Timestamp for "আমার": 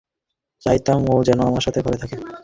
1.41-1.63